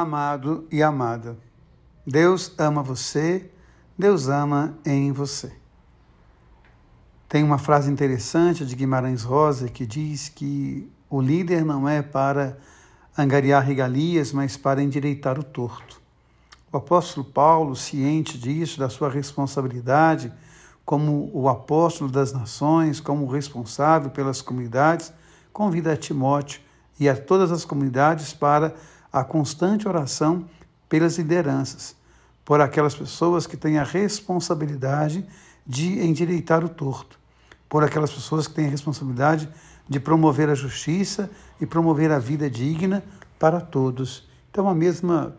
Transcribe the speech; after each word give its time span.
amado 0.00 0.66
e 0.70 0.82
amada. 0.82 1.36
Deus 2.06 2.52
ama 2.58 2.82
você, 2.82 3.50
Deus 3.98 4.28
ama 4.28 4.76
em 4.84 5.10
você. 5.10 5.52
Tem 7.28 7.42
uma 7.42 7.58
frase 7.58 7.90
interessante 7.90 8.64
de 8.64 8.76
Guimarães 8.76 9.22
Rosa 9.22 9.68
que 9.68 9.86
diz 9.86 10.28
que 10.28 10.90
o 11.08 11.20
líder 11.20 11.64
não 11.64 11.88
é 11.88 12.02
para 12.02 12.58
angariar 13.16 13.64
regalias, 13.64 14.32
mas 14.32 14.56
para 14.56 14.82
endireitar 14.82 15.38
o 15.38 15.42
torto. 15.42 16.00
O 16.70 16.76
apóstolo 16.76 17.24
Paulo, 17.24 17.74
ciente 17.74 18.38
disso, 18.38 18.78
da 18.78 18.88
sua 18.88 19.08
responsabilidade 19.08 20.32
como 20.84 21.30
o 21.32 21.48
apóstolo 21.48 22.08
das 22.08 22.32
nações, 22.32 23.00
como 23.00 23.26
responsável 23.26 24.10
pelas 24.10 24.40
comunidades, 24.40 25.12
convida 25.52 25.92
a 25.92 25.96
Timóteo 25.96 26.60
e 27.00 27.08
a 27.08 27.16
todas 27.16 27.50
as 27.50 27.64
comunidades 27.64 28.32
para 28.32 28.74
a 29.16 29.24
constante 29.24 29.88
oração 29.88 30.44
pelas 30.90 31.16
lideranças, 31.16 31.96
por 32.44 32.60
aquelas 32.60 32.94
pessoas 32.94 33.46
que 33.46 33.56
têm 33.56 33.78
a 33.78 33.82
responsabilidade 33.82 35.26
de 35.66 36.04
endireitar 36.06 36.62
o 36.62 36.68
torto, 36.68 37.18
por 37.66 37.82
aquelas 37.82 38.12
pessoas 38.12 38.46
que 38.46 38.52
têm 38.52 38.66
a 38.66 38.70
responsabilidade 38.70 39.48
de 39.88 39.98
promover 39.98 40.50
a 40.50 40.54
justiça 40.54 41.30
e 41.58 41.64
promover 41.64 42.12
a 42.12 42.18
vida 42.18 42.50
digna 42.50 43.02
para 43.38 43.58
todos. 43.58 44.28
Então, 44.50 44.68
a 44.68 44.74
mesma, 44.74 45.34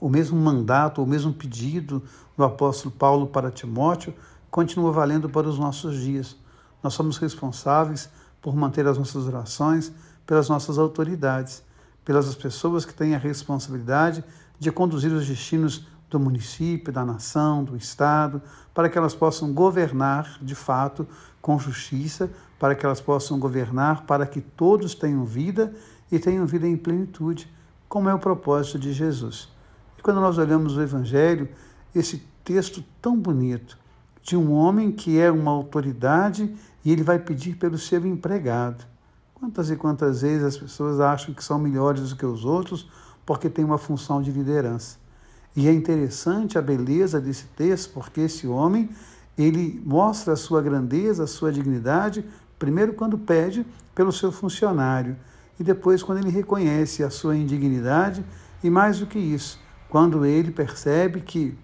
o 0.00 0.08
mesmo 0.08 0.36
mandato, 0.36 1.00
o 1.00 1.06
mesmo 1.06 1.32
pedido 1.32 2.02
do 2.36 2.42
apóstolo 2.42 2.92
Paulo 2.92 3.28
para 3.28 3.52
Timóteo 3.52 4.12
continua 4.50 4.90
valendo 4.90 5.30
para 5.30 5.48
os 5.48 5.60
nossos 5.60 6.00
dias. 6.00 6.36
Nós 6.82 6.94
somos 6.94 7.18
responsáveis 7.18 8.08
por 8.42 8.56
manter 8.56 8.84
as 8.84 8.98
nossas 8.98 9.28
orações 9.28 9.92
pelas 10.26 10.48
nossas 10.48 10.76
autoridades 10.76 11.62
pelas 12.06 12.32
pessoas 12.36 12.84
que 12.84 12.94
têm 12.94 13.16
a 13.16 13.18
responsabilidade 13.18 14.24
de 14.60 14.70
conduzir 14.70 15.12
os 15.12 15.26
destinos 15.26 15.88
do 16.08 16.20
município, 16.20 16.92
da 16.92 17.04
nação, 17.04 17.64
do 17.64 17.76
Estado, 17.76 18.40
para 18.72 18.88
que 18.88 18.96
elas 18.96 19.12
possam 19.12 19.52
governar 19.52 20.38
de 20.40 20.54
fato 20.54 21.06
com 21.42 21.58
justiça, 21.58 22.30
para 22.60 22.76
que 22.76 22.86
elas 22.86 23.00
possam 23.00 23.40
governar 23.40 24.06
para 24.06 24.24
que 24.24 24.40
todos 24.40 24.94
tenham 24.94 25.24
vida 25.24 25.74
e 26.10 26.18
tenham 26.20 26.46
vida 26.46 26.66
em 26.66 26.76
plenitude, 26.76 27.52
como 27.88 28.08
é 28.08 28.14
o 28.14 28.20
propósito 28.20 28.78
de 28.78 28.92
Jesus. 28.92 29.48
E 29.98 30.02
quando 30.02 30.20
nós 30.20 30.38
olhamos 30.38 30.76
o 30.76 30.82
Evangelho, 30.82 31.48
esse 31.92 32.22
texto 32.44 32.84
tão 33.02 33.18
bonito 33.18 33.76
de 34.22 34.36
um 34.36 34.52
homem 34.52 34.92
que 34.92 35.18
é 35.18 35.28
uma 35.28 35.50
autoridade 35.50 36.54
e 36.84 36.92
ele 36.92 37.02
vai 37.02 37.18
pedir 37.18 37.56
pelo 37.56 37.76
seu 37.76 38.06
empregado. 38.06 38.84
Quantas 39.38 39.68
e 39.68 39.76
quantas 39.76 40.22
vezes 40.22 40.42
as 40.42 40.56
pessoas 40.56 40.98
acham 40.98 41.34
que 41.34 41.44
são 41.44 41.58
melhores 41.58 42.08
do 42.08 42.16
que 42.16 42.24
os 42.24 42.42
outros 42.42 42.88
porque 43.26 43.50
têm 43.50 43.66
uma 43.66 43.76
função 43.76 44.22
de 44.22 44.30
liderança. 44.30 44.96
E 45.54 45.68
é 45.68 45.72
interessante 45.74 46.56
a 46.56 46.62
beleza 46.62 47.20
desse 47.20 47.44
texto, 47.48 47.92
porque 47.92 48.22
esse 48.22 48.46
homem, 48.46 48.88
ele 49.36 49.78
mostra 49.84 50.32
a 50.32 50.36
sua 50.36 50.62
grandeza, 50.62 51.24
a 51.24 51.26
sua 51.26 51.52
dignidade, 51.52 52.24
primeiro 52.58 52.94
quando 52.94 53.18
pede 53.18 53.66
pelo 53.94 54.10
seu 54.10 54.32
funcionário, 54.32 55.14
e 55.60 55.62
depois 55.62 56.02
quando 56.02 56.18
ele 56.18 56.30
reconhece 56.30 57.04
a 57.04 57.10
sua 57.10 57.36
indignidade, 57.36 58.24
e 58.64 58.70
mais 58.70 59.00
do 59.00 59.06
que 59.06 59.18
isso, 59.18 59.60
quando 59.90 60.24
ele 60.24 60.50
percebe 60.50 61.20
que 61.20 61.54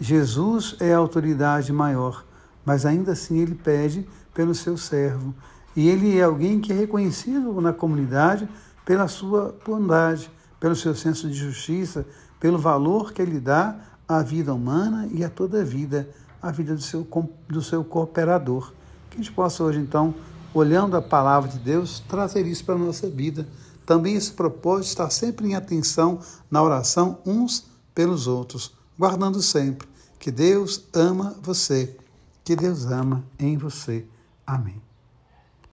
Jesus 0.00 0.74
é 0.80 0.92
a 0.92 0.98
autoridade 0.98 1.72
maior, 1.72 2.24
mas 2.64 2.84
ainda 2.84 3.12
assim 3.12 3.38
ele 3.38 3.54
pede 3.54 4.08
pelo 4.34 4.56
seu 4.56 4.76
servo. 4.76 5.32
E 5.78 5.88
ele 5.88 6.18
é 6.18 6.24
alguém 6.24 6.58
que 6.58 6.72
é 6.72 6.74
reconhecido 6.74 7.60
na 7.60 7.72
comunidade 7.72 8.48
pela 8.84 9.06
sua 9.06 9.56
bondade, 9.64 10.28
pelo 10.58 10.74
seu 10.74 10.92
senso 10.92 11.28
de 11.28 11.34
justiça, 11.34 12.04
pelo 12.40 12.58
valor 12.58 13.12
que 13.12 13.22
ele 13.22 13.38
dá 13.38 13.78
à 14.08 14.20
vida 14.20 14.52
humana 14.52 15.08
e 15.12 15.22
a 15.22 15.30
toda 15.30 15.60
a 15.60 15.64
vida, 15.64 16.10
a 16.42 16.50
vida 16.50 16.74
do 16.74 16.82
seu, 16.82 17.06
do 17.46 17.62
seu 17.62 17.84
cooperador. 17.84 18.72
Que 19.08 19.18
a 19.18 19.22
gente 19.22 19.30
possa 19.30 19.62
hoje, 19.62 19.78
então, 19.78 20.16
olhando 20.52 20.96
a 20.96 21.00
palavra 21.00 21.48
de 21.48 21.60
Deus, 21.60 22.00
trazer 22.08 22.44
isso 22.44 22.64
para 22.64 22.74
a 22.74 22.78
nossa 22.78 23.08
vida. 23.08 23.46
Também 23.86 24.16
esse 24.16 24.32
propósito 24.32 24.88
está 24.88 25.08
sempre 25.08 25.46
em 25.46 25.54
atenção 25.54 26.18
na 26.50 26.60
oração 26.60 27.20
uns 27.24 27.66
pelos 27.94 28.26
outros, 28.26 28.74
guardando 28.98 29.40
sempre 29.40 29.86
que 30.18 30.32
Deus 30.32 30.88
ama 30.92 31.36
você, 31.40 31.96
que 32.42 32.56
Deus 32.56 32.84
ama 32.86 33.24
em 33.38 33.56
você. 33.56 34.04
Amém. 34.44 34.87